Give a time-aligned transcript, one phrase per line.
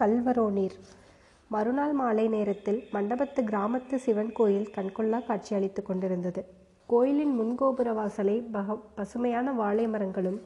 [0.00, 0.76] கல்வரோநீர்
[1.50, 6.42] மறுநாள் மாலை நேரத்தில் மண்டபத்து கிராமத்து சிவன் கோயில் கண்கொள்ளா காட்சியளித்துக் கொண்டிருந்தது.
[6.86, 10.38] கோயிலின் முன்கோபுர வாசலை பக பசுமையான வாழை மரங்களும்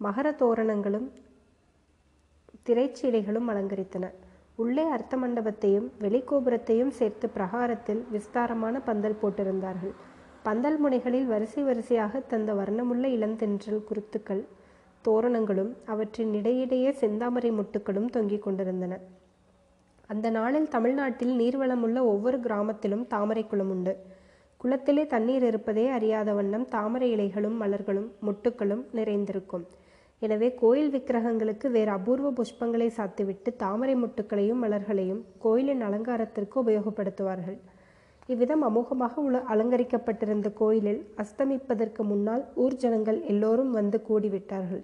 [0.00, 1.08] மகர தோரணங்களும்
[2.68, 4.06] திரைச்சீலைகளும் அலங்கரித்தன.
[4.56, 9.94] உள்ளே அர்த்த மண்டபத்தையும் வெளிக்கோபுரத்தையும் சேர்த்து பிரகாரத்தில் விஸ்தாரமான பந்தல் போட்டிருந்தார்கள்.
[10.42, 14.42] பந்தல் முனைகளில் வரிசை வரிசையாக தந்த வர்ணமுள்ள இளந்தென்றல் குருத்துக்கள்
[15.04, 18.98] தோரணங்களும் அவற்றின் இடையிடையே செந்தாமரை முட்டுகளும் தொங்கிக் கொண்டிருந்தன.
[20.06, 23.92] அந்த நாளில் தமிழ்நாட்டில் நீர்வளமுள்ள ஒவ்வொரு கிராமத்திலும் தாமரை குளம் உண்டு.
[24.60, 29.66] குளத்திலே தண்ணீர் இருப்பதே அறியாத வண்ணம் தாமரை இலைகளும் மலர்களும் முட்டுக்களும் நிறைந்திருக்கும்.
[30.22, 37.58] எனவே கோயில் விக்கிரகங்களுக்கு வேறு அபூர்வ புஷ்பங்களை சாத்துவிட்டு தாமரை மொட்டுக்களையும் மலர்களையும் கோயிலின் அலங்காரத்திற்கு உபயோகப்படுத்துவார்கள்.
[38.28, 44.82] இவ்விதம் அமோகமாக உல அலங்கரிக்கப்பட்டிருந்த கோயிலில் அஸ்தமிப்பதற்கு முன்னால் ஊர் ஜனங்கள் எல்லோரும் வந்து கூடிவிட்டார்கள்.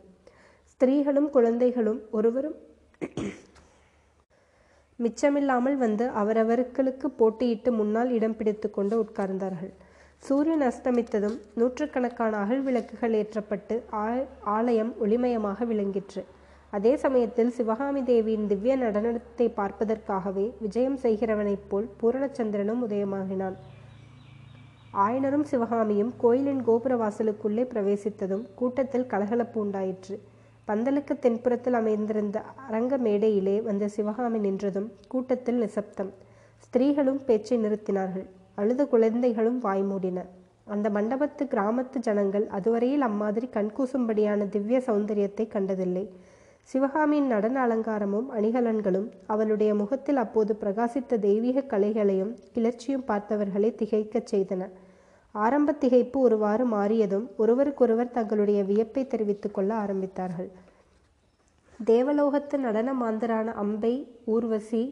[0.70, 2.56] ஸ்திரீகளும் குழந்தைகளும் ஒருவரும்
[4.98, 9.72] மிச்சமில்லாமல் வந்து அவரவர்களுக்கு போட்டியிட்டு முன்னால் இடம் பிடித்து கொண்டு உட்கார்ந்தார்கள்.
[10.22, 13.74] சூரியன் அஸ்தமித்ததும் நூற்றுக்கணக்கான அகல் விளக்குகள் ஏற்றப்பட்டு
[14.56, 16.22] ஆலயம் ஒளிமயமாக விளங்கிற்று.
[16.70, 23.56] அதே சமயத்தில் சிவகாமி தேவியின் திவ்ய நடனத்தை பார்ப்பதற்காகவே விஜயம் செய்கிறவனைப் போல் பூரணச்சந்திரனும் உதயமாகினான்.
[25.04, 30.16] ஆயனரும் சிவகாமியும் கோயிலின் கோபுர வாசலுக்குள்ளே பிரவேசித்ததும் கூட்டத்தில் கலகலப்பு உண்டாயிற்று.
[30.68, 36.12] பந்தலுக்கு தென்புறத்தில் அமைந்திருந்த அரங்க மேடையிலே வந்த சிவகாமி நின்றதும் கூட்டத்தில் நிசப்தம்.
[36.64, 38.26] ஸ்திரீகளும் பேச்சை நிறுத்தினார்கள்.
[38.54, 40.18] அழுத குழந்தைகளும் வாய்மூடின
[40.74, 46.04] அந்த மண்டபத்து கிராமத்து ஜனங்கள் அதுவரையில் அம்மாதிரி கண்கூசும்படியான திவ்ய சௌந்தரியத்தை கண்டதில்லை.
[46.70, 54.68] சிவகாமியின் நடன அலங்காரமும் அணிகலன்களும் அவளுடைய முகத்தில் அப்போது பிரகாசித்த தெய்வீக கலைகளையும் கிளர்ச்சியும் பார்த்தவர்களை திகைக்கச் செய்தன.
[55.32, 60.50] ஆரம்ப திகைப்பு ஒருவாறு மாறியதும் ஒருவருக்கொருவர் தங்களுடைய வியப்பை தெரிவித்துக் கொள்ள ஆரம்பித்தார்கள்.
[61.84, 63.94] தேவலோகத்து நடன மாந்தரான அம்பை
[64.24, 64.82] ஊர்வசி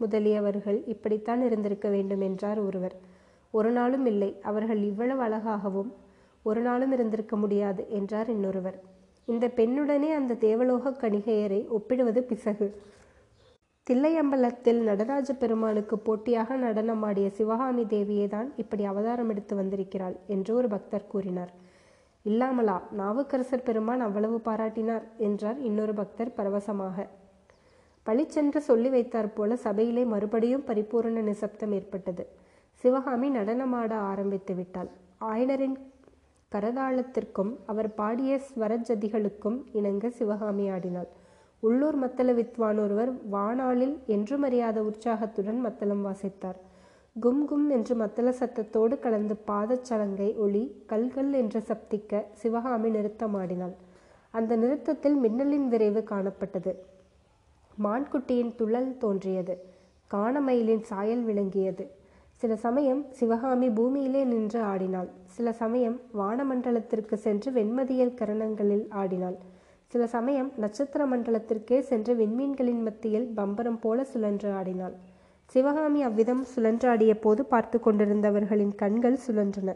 [0.00, 2.96] முதலியவர்கள் இப்படித்தான் இருந்திருக்க வேண்டும் என்றார் ஒருவர்.
[3.50, 5.94] ஒரு நாளும் இல்லை அவர்கள் இவ்வளவு அழகாகவும்
[6.42, 8.78] ஒரு நாளும் இருந்திருக்க முடியாது என்றார் இன்னொருவர்.
[9.28, 12.66] இந்த பெண்ணுடனே அந்த தேவலோக கணிகையரை ஒப்பிடுவது பிசகு.
[13.86, 21.06] தில்லையம்பலத்தில் நடராஜ பெருமானுக்கு போட்டியாக நடனமாடிய சிவகாமி தேவியே தான் இப்படி அவதாரம் எடுத்து வந்திருக்கிறாள் என்று ஒரு பக்தர்
[21.06, 21.52] கூறினார்.
[22.22, 27.06] இல்லாமலா நாவுக்கரசர் பெருமான் அவ்வளவு பாராட்டினார் என்றார் இன்னொரு பக்தர் பரவசமாக.
[28.06, 32.26] பளிச்சென்று சொல்லி வைத்தார் போல சபையிலே மறுபடியும் பரிபூரண நிசப்தம் ஏற்பட்டது.
[32.84, 34.90] சிவகாமி நடனமாட ஆரம்பித்து விட்டாள்.
[35.24, 35.78] ஆயனரின்
[36.52, 41.08] கரதாளத்திற்கும் அவர் பாடிய ஸ்வரஜதிகளுக்கும் இணங்க சிவகாமி ஆடினாள்
[41.62, 46.58] உள்ளூர் மத்தள வித்வான் ஒருவர் வானாளில் என்றும் அறியாத உற்சாகத்துடன் மத்தளம் வாசித்தார்.
[47.16, 53.74] கும் கும் என்று மத்தள சத்தத்தோடு கலந்து பாதச்சலங்கை ஒளி கல்கல் என்று சப்திக்க சிவகாமி நிறுத்தமாடினாள்
[54.30, 56.74] அந்த நிறுத்தத்தில் மின்னலின் விரைவு காணப்பட்டது.
[57.84, 59.56] மான்குட்டியின் துழல் தோன்றியது.
[60.10, 61.84] காணமயிலின் சாயல் விளங்கியது.
[62.40, 65.08] சில சமயம் சிவகாமி பூமியிலே நின்று ஆடினாள்.
[65.24, 69.36] சில சமயம் வானமண்டலத்திற்கு சென்று வெண்மதியல் கரணங்களில் ஆடினாள்.
[69.86, 74.94] சில சமயம் நட்சத்திர மண்டலத்திற்கே சென்று விண்மீன்களின் மத்தியில் பம்பரம் போல சுழன்று ஆடினாள்.
[75.46, 79.74] சிவகாமி அவ்விதம் சுழன்றாடிய போது பார்த்து கொண்டிருந்தவர்களின் கண்கள் சுழன்றன.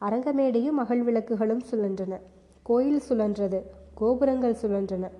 [0.00, 2.20] அரங்கமேடையும் அகல் விளக்குகளும் சுழன்றன.
[2.62, 3.62] கோயில் சுழன்றது.
[3.94, 5.10] கோபுரங்கள் சுழன்றன.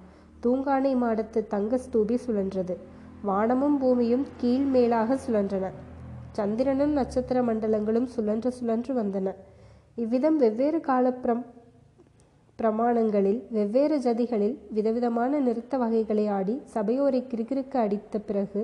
[0.42, 2.76] தூங்கானை மாடத்து தங்க ஸ்தூபி சுழன்றது.
[3.22, 5.66] வானமும் பூமியும் கீழ் மேலாக சுழன்றன.
[6.36, 9.28] சந்திரனும் நட்சத்திர மண்டலங்களும் சுழன்று சுழன்று வந்தன.
[9.94, 11.42] இவ்விதம் வெவ்வேறு காலப்பிரம்
[12.58, 18.60] பிரமாணங்களில் வெவ்வேறு ஜதிகளில் விதவிதமான நிறுத்த வகைகளை ஆடி சபையோரை கிறுகிறுக்கு அடித்த பிறகு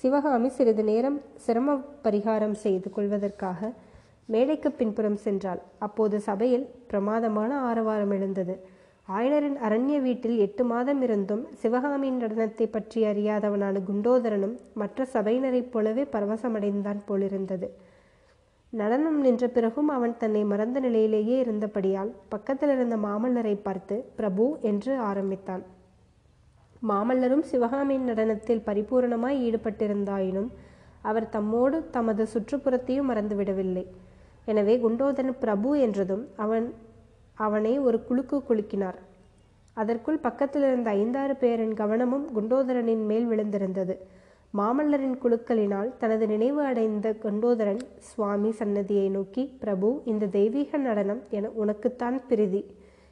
[0.00, 3.72] சிவகாமி சிறிது நேரம் சிரம பரிகாரம் செய்து கொள்வதற்காக
[4.26, 5.60] மேடைக்கு பின்புறம் சென்றாள்.
[5.78, 8.54] அப்போது சபையில் பிரமாதமான ஆரவாரம் எழுந்தது.
[9.08, 17.00] ஆயனரின் அரண்ய வீட்டில் எட்டு மாதம் இருந்தும் சிவகாமியின் நடனத்தை பற்றி அறியாதவனான குண்டோதரனும் மற்ற சபையினரைப் போலவே பரவசமடைந்தான்
[17.04, 17.68] போலிருந்தது.
[18.72, 25.64] நடனம் நின்ற பிறகும் அவன் தன்னை மறந்த நிலையிலேயே இருந்தபடியால் பக்கத்தில் இருந்த மாமல்லரை பார்த்து பிரபு என்று ஆரம்பித்தான்.
[26.82, 30.48] மாமல்லரும் சிவகாமியின் நடனத்தில் பரிபூரணமாய் ஈடுபட்டிருந்தாயினும்
[31.02, 33.84] அவர் தம்மோடு தமது சுற்றுப்புறத்தையும் மறந்துவிடவில்லை.
[34.46, 36.66] எனவே குண்டோதரன் பிரபு என்றதும் அவன்
[37.34, 38.98] அவனை ஒரு குலுக்கு குலுக்கினார்.
[39.72, 43.96] அதற்குள் பக்கத்தில் இருந்த ஐந்தாறு பேரின் கவனமும் குண்டோதரனின் மேல் விழுந்திருந்தது.
[44.58, 52.20] மாமல்லரின் குழுக்களினால் தனது நினைவு அடைந்த குண்டோதரன் சுவாமி சன்னதியை நோக்கி பிரபு இந்த தெய்வீக நடனம் என உனக்குத்தான்
[52.28, 52.64] பிரிதி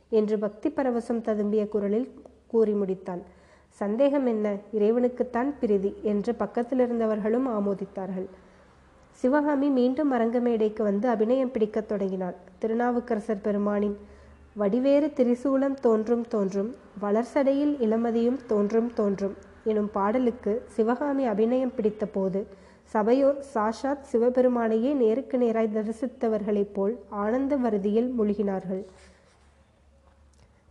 [0.09, 3.23] என்று பக்தி பரவசம் ததும்பிய குரலில் கூறி முடித்தான்.
[3.69, 4.57] சந்தேகம் என்ன?
[4.73, 8.27] இறைவனுக்குத்தான் பிரிதி என்று பக்கத்தில் இருந்தவர்களும் ஆமோதித்தார்கள்.
[9.11, 12.35] சிவகாமி மீண்டும் அரங்கமேடைக்கு வந்து அபிநயம் பிடிக்கத் தொடங்கினாள்.
[12.63, 13.95] திருநாவுக்கரசர் பெருமானின்
[14.59, 22.41] வடிவேறு திரிசூலம் தோன்றும் தோன்றும் வளர்சடையில் இளமதியும் தோன்றும் தோன்றும் எனும் பாடலுக்கு சிவகாமி அபிநயம் பிடித்த போது
[22.95, 28.83] சபையோர் சாஷாத் சிவபெருமானையே நேருக்கு நேராய் தரிசித்தவர்களைப் போல் ஆனந்த வருதியில் மூழ்கினார்கள்.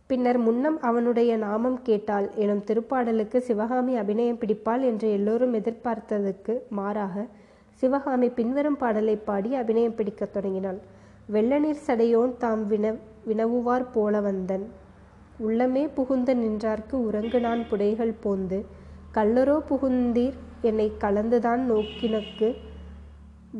[0.06, 7.26] பின்னர் முன்னம் அவனுடைய நாமம் கேட்டால் எனும் திருப்பாடலுக்கு சிவகாமி அபிநயம் பிடிப்பாள் என்று எல்லோரும் எதிர்பார்த்ததுக்கு மாறாக
[7.82, 10.80] சிவகாமி பின்வரும் பாடலை பாடி அபிநயம் பிடிக்கத் தொடங்கினாள்.
[11.32, 12.94] வெள்ளநீர் சடையோன் தாம் வின
[13.24, 14.64] வினவுவார் போல வந்தன்.
[15.46, 18.64] உள்ளமே புகுந்த நின்றார்க்கு உறங்கு நான் புடைகள் போந்து.
[19.14, 20.32] கல்லரோ புகுந்தீர்
[20.62, 22.54] என்னை கலந்துதான் நோக்கினக்கு.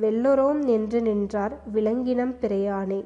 [0.01, 3.05] வெள்ளரோம் என்று நின்றார் விலங்கினம் பிறையானே.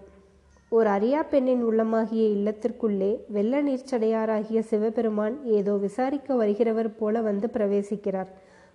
[0.69, 8.31] ஓர் அரியா பெண்ணின் உள்ளமாகிய இல்லத்திற்குள்ளே வெள்ள நீர்ச்சடையாராகிய சிவபெருமான் ஏதோ விசாரிக்க வருகிறவர் போல வந்து பிரவேசிக்கிறார்.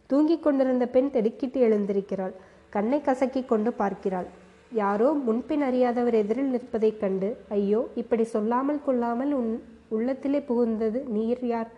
[0.06, 2.34] தூங்கிக் கொண்டிருந்த பெண் திடுக்கிட்டு எழுந்திருக்கிறாள்.
[2.70, 4.48] கண்ணை கசக்கிக் கொண்டு பார்க்கிறாள்.
[4.72, 11.70] யாரோ முன்பின் அறியாதவர் எதிரில் நிற்பதைக் கண்டு ஐயோ இப்படி சொல்லாமல் கொள்ளாமல் உன் உள்ளத்திலே புகுந்தது நீர் யார்?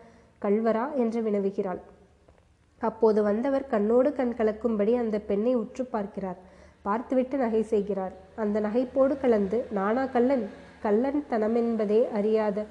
[0.42, 1.80] கல்வரா என்று வினவுகிறாள்.
[2.82, 6.38] அப்போது வந்தவர் கண்ணோடு கண் கலக்கும்படி அந்த பெண்ணை உற்று பார்க்கிறார்.
[6.82, 8.14] பார்த்துவிட்டு நகை செய்கிறார்.
[8.36, 10.50] அந்த நகைப்போடு கலந்து நானா கள்ளன்?
[10.82, 12.66] கல்லன் தனமென்பதே அறியாத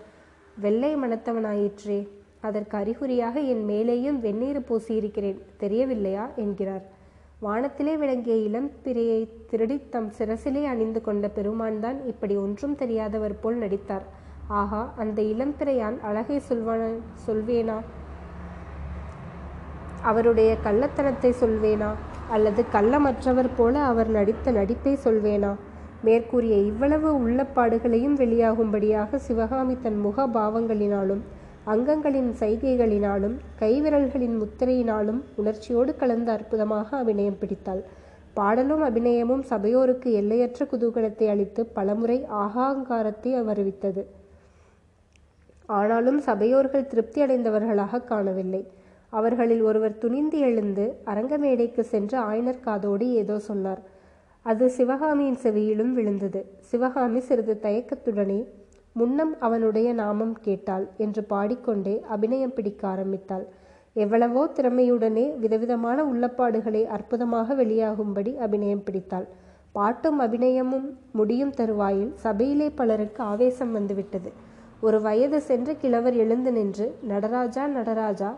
[0.56, 2.08] வெள்ளை மனத்தவனாயிற்றே
[2.40, 5.40] அதற்கு அறிகுறியாக என் மேலேயும் வெந்நீர் பூசியிருக்கிறேன்.
[5.56, 6.28] தெரியவில்லையா?
[6.36, 6.84] என்கிறார்.
[7.42, 14.04] வானத்திலே விளங்கிய இளம் பிறையை திருடி தம் சிரசிலே அணிந்து கொண்ட பெருமான்தான் இப்படி ஒன்றும் தெரியாதவர் போல் நடித்தார்.
[14.48, 16.90] ஆகா அந்த இளம்பிறையான் அழகை சொல்வான
[17.26, 17.76] சொல்வேனா?
[20.02, 21.90] அவருடைய கள்ளத்தனத்தை சொல்வேனா?
[22.30, 25.54] அல்லது கள்ளமற்றவர் போல அவர் நடித்த நடிப்பை சொல்வேனா?
[26.02, 31.20] மேற்கூறிய இவ்வளவு உள்ளப்பாடுகளையும் வெளியாகும்படியாக சிவகாமி தன் முக பாவங்களினாலும்
[31.66, 37.82] அங்கங்களின் சைகைகளினாலும் கைவிரல்களின் முத்திரையினாலும் உணர்ச்சியோடு கலந்து அற்புதமாக அபிநயம் பிடித்தாள்.
[38.34, 44.04] பாடலும் அபிநயமும் சபையோருக்கு எல்லையற்ற குதூகலத்தை அளித்து பலமுறை ஆகாங்காரத்தை வருவித்தது
[45.68, 48.62] ஆனாலும் சபையோர்கள் திருப்தி அடைந்தவர்களாக காணவில்லை.
[49.10, 53.82] அவர்களில் ஒருவர் துணிந்து எழுந்து அரங்கமேடைக்கு சென்று ஆயனர் காதோடு ஏதோ சொன்னார்.
[54.42, 56.44] அது சிவகாமியின் செவியிலும் விழுந்தது.
[56.60, 58.40] சிவகாமி சிறிது தயக்கத்துடனே
[58.92, 63.44] முன்னம் அவனுடைய நாமம் கேட்டாள் என்று பாடிக்கொண்டே அபிநயம் பிடிக்க ஆரம்பித்தாள்.
[63.96, 69.26] எவ்வளவோ திறமையுடனே விதவிதமான உள்ளப்பாடுகளை அற்புதமாக வெளியாகும்படி அபிநயம் பிடித்தாள்.
[69.72, 74.30] பாட்டும் அபிநயமும் முடியும் தருவாயில் சபையிலே பலருக்கு ஆவேசம் வந்துவிட்டது.
[74.80, 78.30] ஒரு வயது சென்ற கிழவர் எழுந்து நின்று நடராஜா நடராஜா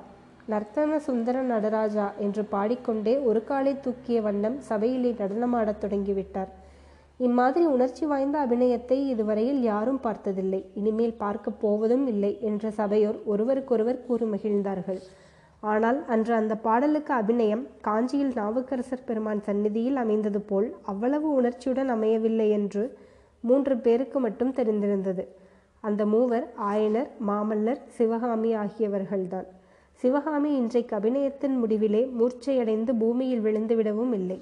[0.49, 6.51] நர்த்தன சுந்தர நடராஜா என்று பாடிக்கொண்டே ஒரு காலை தூக்கிய வண்ணம் சபையிலே நடனமாடத் தொடங்கிவிட்டார்.
[7.27, 10.61] இம்மாதிரி உணர்ச்சி வாய்ந்த அபிநயத்தை இதுவரையில் யாரும் பார்த்ததில்லை.
[10.75, 15.01] இனிமேல் பார்க்கப் போவதும் இல்லை என்ற சபையோர் ஒருவருக்கொருவர் கூறி மகிழ்ந்தார்கள்.
[15.61, 22.83] ஆனால் அன்று அந்த பாடலுக்கு அபிநயம் காஞ்சியில் நாவுக்கரசர் பெருமான் சந்நிதியில் அமைந்தது போல் அவ்வளவு உணர்ச்சியுடன் அமையவில்லை என்று
[23.45, 25.27] மூன்று பேருக்கு மட்டும் தெரிந்திருந்தது.
[25.81, 29.49] அந்த மூவர் ஆயனர் மாமல்லர் சிவகாமி ஆகியவர்கள்தான்.
[30.03, 34.39] சிவகாமி இன்றைக்கு அபிநயத்தின் முடிவிலே மூர்ச்சையடைந்து பூமியில் விழுந்துவிடவும் இல்லை.